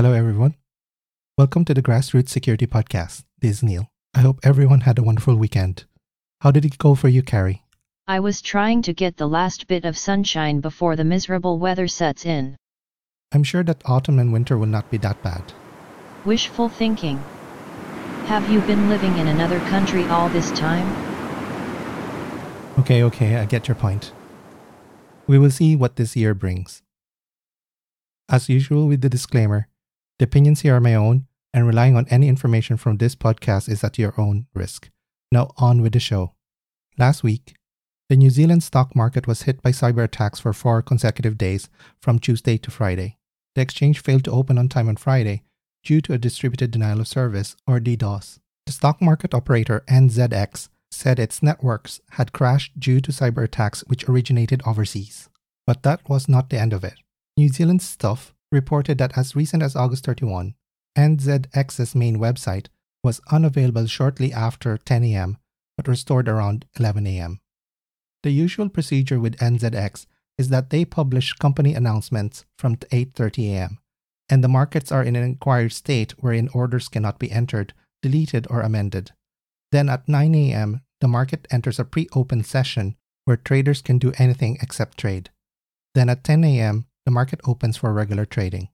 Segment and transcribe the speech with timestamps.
[0.00, 0.54] Hello, everyone.
[1.36, 3.24] Welcome to the Grassroots Security Podcast.
[3.38, 3.90] This is Neil.
[4.14, 5.84] I hope everyone had a wonderful weekend.
[6.40, 7.66] How did it go for you, Carrie?
[8.08, 12.24] I was trying to get the last bit of sunshine before the miserable weather sets
[12.24, 12.56] in.
[13.30, 15.52] I'm sure that autumn and winter will not be that bad.
[16.24, 17.18] Wishful thinking.
[18.24, 20.88] Have you been living in another country all this time?
[22.78, 24.12] Okay, okay, I get your point.
[25.26, 26.80] We will see what this year brings.
[28.30, 29.66] As usual, with the disclaimer,
[30.20, 33.82] the opinions here are my own, and relying on any information from this podcast is
[33.82, 34.90] at your own risk.
[35.32, 36.34] Now, on with the show.
[36.98, 37.54] Last week,
[38.10, 41.70] the New Zealand stock market was hit by cyber attacks for four consecutive days
[42.02, 43.16] from Tuesday to Friday.
[43.54, 45.42] The exchange failed to open on time on Friday
[45.82, 48.40] due to a distributed denial of service, or DDoS.
[48.66, 54.06] The stock market operator NZX said its networks had crashed due to cyber attacks which
[54.06, 55.30] originated overseas.
[55.66, 56.98] But that was not the end of it.
[57.38, 60.54] New Zealand Stuff reported that as recent as August 31,
[60.96, 62.66] NZX's main website
[63.02, 65.38] was unavailable shortly after 10 a.m.
[65.76, 67.40] but restored around 11 a.m.
[68.22, 70.06] The usual procedure with NZX
[70.36, 73.78] is that they publish company announcements from 8:30 a.m.
[74.28, 78.60] and the markets are in an inquired state wherein orders cannot be entered, deleted or
[78.60, 79.12] amended.
[79.72, 84.58] Then at 9 a.m., the market enters a pre-open session where traders can do anything
[84.60, 85.30] except trade.
[85.94, 88.68] Then at 10 a.m., the market opens for regular trading.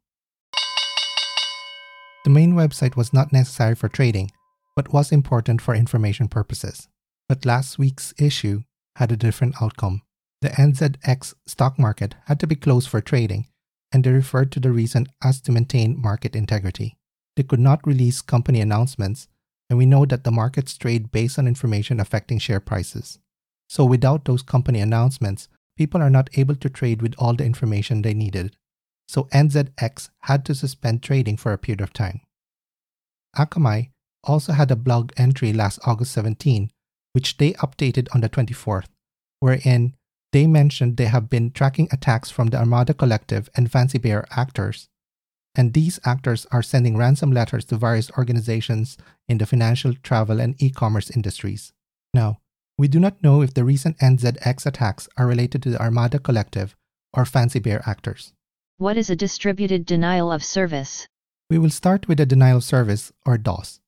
[2.24, 4.30] The main website was not necessary for trading,
[4.74, 6.86] but was important for information purposes.
[7.30, 8.64] But last week's issue
[8.96, 10.02] had a different outcome.
[10.42, 13.46] The NZX stock market had to be closed for trading,
[13.90, 16.98] and they referred to the reason as to maintain market integrity.
[17.36, 19.28] They could not release company announcements,
[19.70, 23.18] and we know that the markets trade based on information affecting share prices.
[23.66, 28.02] So without those company announcements, people are not able to trade with all the information
[28.02, 28.56] they needed.
[29.08, 32.20] So NZX had to suspend trading for a period of time.
[33.36, 33.90] Akamai
[34.24, 36.70] also had a blog entry last August 17
[37.16, 38.88] which they updated on the 24th,
[39.40, 39.94] wherein
[40.32, 44.90] they mentioned they have been tracking attacks from the Armada Collective and Fancy Bear actors.
[45.54, 50.62] And these actors are sending ransom letters to various organizations in the financial, travel, and
[50.62, 51.72] e commerce industries.
[52.12, 52.40] Now,
[52.78, 56.76] we do not know if the recent NZX attacks are related to the Armada Collective
[57.14, 58.32] or Fancy Bear actors.
[58.78, 61.08] What is a distributed denial of service?
[61.48, 63.80] We will start with a denial of service or DOS.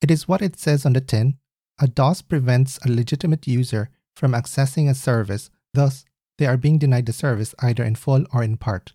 [0.00, 1.38] It is what it says on the tin
[1.80, 6.04] a DOS prevents a legitimate user from accessing a service, thus,
[6.38, 8.94] they are being denied the service either in full or in part.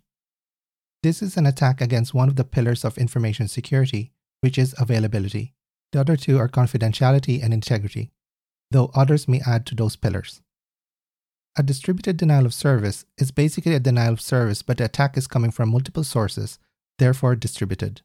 [1.02, 4.12] This is an attack against one of the pillars of information security,
[4.42, 5.54] which is availability.
[5.94, 8.12] The other two are confidentiality and integrity,
[8.74, 10.42] though others may add to those pillars.
[11.56, 15.28] A distributed denial of service is basically a denial of service, but the attack is
[15.28, 16.60] coming from multiple sources,
[16.98, 18.02] therefore distributed.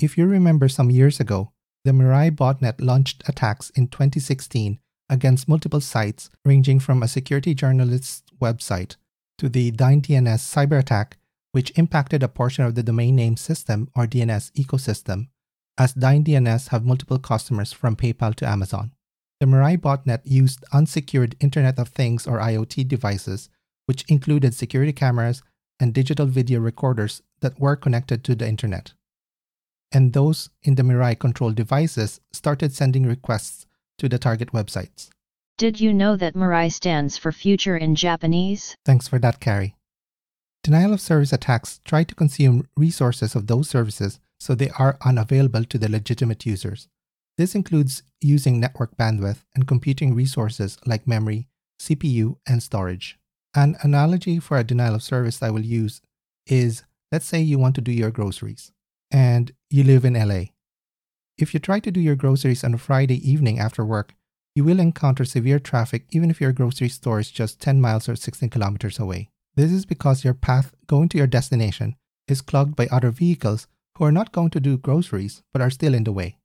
[0.00, 1.52] If you remember some years ago,
[1.84, 4.78] the Mirai botnet launched attacks in 2016
[5.10, 8.96] against multiple sites ranging from a security journalist's website
[9.36, 11.18] to the DynDNS cyber attack,
[11.52, 15.28] which impacted a portion of the domain name system or DNS ecosystem,
[15.76, 18.93] as DynDNS have multiple customers from PayPal to Amazon.
[19.44, 23.50] The Mirai botnet used unsecured Internet of Things or IoT devices,
[23.84, 25.42] which included security cameras
[25.78, 28.94] and digital video recorders that were connected to the internet
[29.94, 33.66] and those in the Mirai controlled devices started sending requests
[33.98, 35.08] to the target websites.
[35.56, 38.76] Did you know that Mirai stands for future in Japanese?
[38.84, 39.76] Thanks for that, Carrie.
[40.64, 45.64] Denial of service attacks try to consume resources of those services so they are unavailable
[45.64, 46.88] to the legitimate users.
[47.36, 51.48] This includes using network bandwidth and computing resources like memory,
[51.80, 53.18] CPU, and storage.
[53.54, 56.00] An analogy for a denial of service I will use
[56.46, 58.72] is let's say you want to do your groceries
[59.10, 60.44] and you live in LA.
[61.36, 64.14] If you try to do your groceries on a Friday evening after work,
[64.54, 68.14] you will encounter severe traffic even if your grocery store is just 10 miles or
[68.14, 69.30] 16 kilometers away.
[69.56, 71.96] This is because your path going to your destination
[72.28, 73.66] is clogged by other vehicles
[73.98, 76.38] who are not going to do groceries but are still in the way.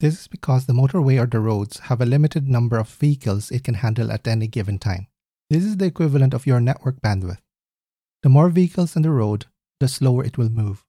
[0.00, 3.64] This is because the motorway or the roads have a limited number of vehicles it
[3.64, 5.08] can handle at any given time.
[5.50, 7.40] This is the equivalent of your network bandwidth.
[8.22, 9.44] The more vehicles on the road,
[9.78, 10.86] the slower it will move.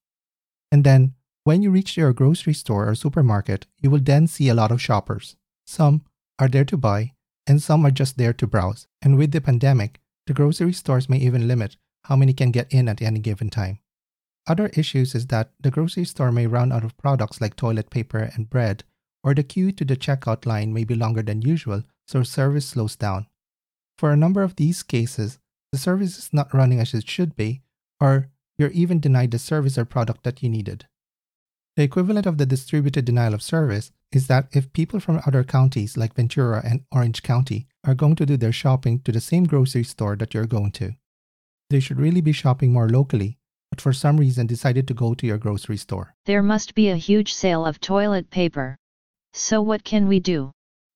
[0.71, 4.53] And then, when you reach your grocery store or supermarket, you will then see a
[4.53, 5.35] lot of shoppers.
[5.67, 6.03] Some
[6.39, 7.11] are there to buy,
[7.45, 8.87] and some are just there to browse.
[9.01, 11.75] And with the pandemic, the grocery stores may even limit
[12.05, 13.79] how many can get in at any given time.
[14.47, 18.31] Other issues is that the grocery store may run out of products like toilet paper
[18.35, 18.83] and bread,
[19.23, 22.95] or the queue to the checkout line may be longer than usual, so service slows
[22.95, 23.27] down.
[23.97, 25.39] For a number of these cases,
[25.71, 27.61] the service is not running as it should be,
[27.99, 30.85] or you're even denied the service or product that you needed.
[31.77, 35.95] The equivalent of the distributed denial of service is that if people from other counties
[35.95, 39.83] like Ventura and Orange County are going to do their shopping to the same grocery
[39.83, 40.95] store that you're going to,
[41.69, 43.37] they should really be shopping more locally,
[43.69, 46.13] but for some reason decided to go to your grocery store.
[46.25, 48.77] There must be a huge sale of toilet paper.
[49.33, 50.51] So what can we do?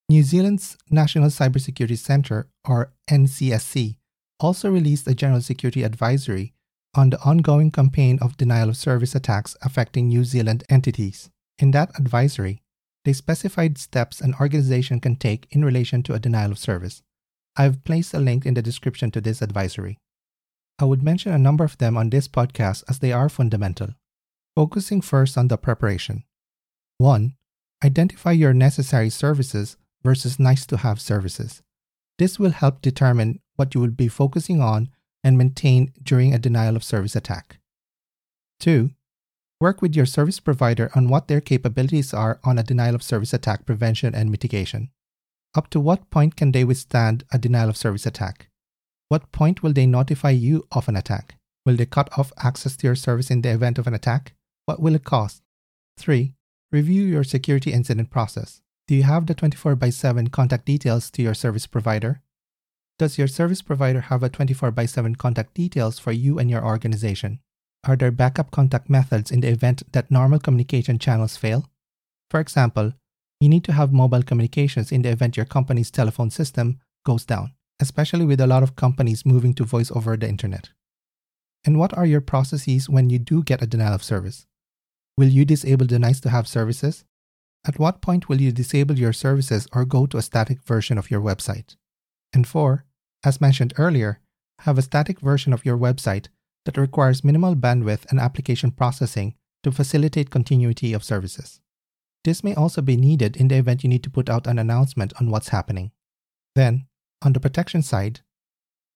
[0.10, 3.98] New Zealand's National Cybersecurity Centre, or NCSC,
[4.40, 6.54] also released a general security advisory
[6.94, 11.30] on the ongoing campaign of denial of service attacks affecting New Zealand entities.
[11.60, 12.62] In that advisory,
[13.04, 17.02] they specified steps an organization can take in relation to a denial of service.
[17.56, 19.98] I've placed a link in the description to this advisory.
[20.78, 23.90] I would mention a number of them on this podcast as they are fundamental.
[24.56, 26.26] Focusing first on the preparation.
[26.98, 27.36] 1.
[27.84, 31.62] Identify your necessary services versus nice to have services.
[32.18, 34.90] This will help determine what you will be focusing on
[35.24, 37.58] and maintain during a denial of service attack.
[38.60, 38.92] 2.
[39.60, 43.34] Work with your service provider on what their capabilities are on a denial of service
[43.34, 44.92] attack prevention and mitigation.
[45.56, 48.50] Up to what point can they withstand a denial of service attack?
[49.08, 51.36] What point will they notify you of an attack?
[51.66, 54.34] Will they cut off access to your service in the event of an attack?
[54.66, 55.42] What will it cost?
[55.98, 56.35] 3.
[56.72, 58.62] Review your security incident process.
[58.88, 62.22] Do you have the 24 by 7 contact details to your service provider?
[62.98, 66.66] Does your service provider have a 24 by 7 contact details for you and your
[66.66, 67.40] organization?
[67.84, 71.70] Are there backup contact methods in the event that normal communication channels fail?
[72.32, 72.94] For example,
[73.40, 77.54] you need to have mobile communications in the event your company's telephone system goes down,
[77.80, 80.70] especially with a lot of companies moving to voice over the internet.
[81.64, 84.48] And what are your processes when you do get a denial of service?
[85.18, 87.06] Will you disable the nice to have services?
[87.66, 91.10] At what point will you disable your services or go to a static version of
[91.10, 91.76] your website?
[92.34, 92.86] And four,
[93.24, 94.20] as mentioned earlier,
[94.60, 96.28] have a static version of your website
[96.66, 101.62] that requires minimal bandwidth and application processing to facilitate continuity of services.
[102.24, 105.14] This may also be needed in the event you need to put out an announcement
[105.20, 105.92] on what's happening.
[106.56, 106.88] Then,
[107.22, 108.22] on the protection side,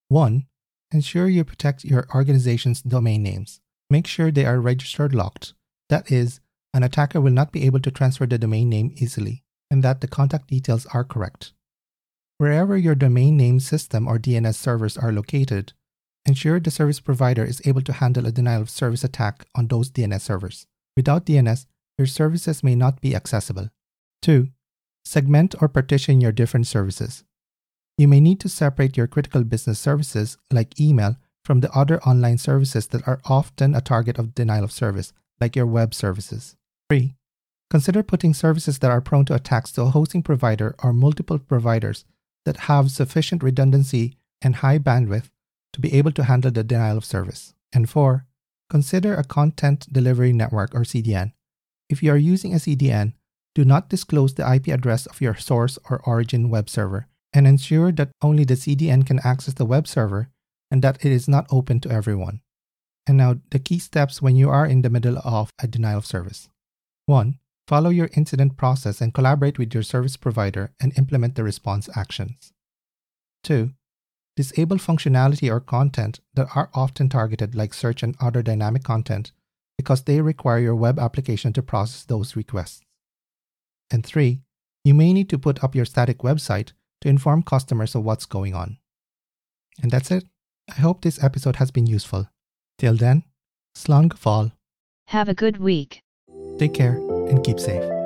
[0.08, 0.46] 1.
[0.92, 3.60] Ensure you protect your organization's domain names.
[3.88, 5.54] Make sure they are registered locked.
[5.90, 6.40] That is,
[6.72, 10.08] an attacker will not be able to transfer the domain name easily, and that the
[10.08, 11.52] contact details are correct.
[12.38, 15.72] Wherever your domain name system or DNS servers are located,
[16.24, 19.90] ensure the service provider is able to handle a denial of service attack on those
[19.90, 20.66] DNS servers.
[20.96, 21.66] Without DNS,
[21.98, 23.68] your services may not be accessible.
[24.22, 24.48] 2.
[25.04, 27.24] Segment or partition your different services.
[27.98, 32.38] You may need to separate your critical business services, like email, from the other online
[32.38, 36.56] services that are often a target of denial of service, like your web services.
[36.88, 37.14] 3.
[37.70, 42.04] Consider putting services that are prone to attacks to a hosting provider or multiple providers
[42.44, 45.30] that have sufficient redundancy and high bandwidth
[45.72, 47.54] to be able to handle the denial of service.
[47.72, 48.26] And four,
[48.68, 51.32] consider a content delivery network or CDN.
[51.88, 53.14] If you are using a CDN,
[53.54, 57.92] do not disclose the IP address of your source or origin web server and ensure
[57.92, 60.28] that only the CDN can access the web server
[60.70, 62.40] and that it is not open to everyone.
[63.06, 66.06] And now, the key steps when you are in the middle of a denial of
[66.06, 66.48] service.
[67.06, 67.38] 1.
[67.66, 72.52] Follow your incident process and collaborate with your service provider and implement the response actions.
[73.44, 73.70] 2.
[74.36, 79.32] Disable functionality or content that are often targeted, like search and other dynamic content,
[79.76, 82.82] because they require your web application to process those requests.
[83.90, 84.40] And 3.
[84.84, 88.54] You may need to put up your static website to inform customers of what's going
[88.54, 88.78] on.
[89.82, 90.24] And that's it.
[90.68, 92.28] I hope this episode has been useful.
[92.80, 93.24] Till then,
[93.76, 94.52] slán go fóill.
[95.08, 96.02] Have a good week.
[96.58, 96.96] Take care
[97.28, 97.99] and keep safe.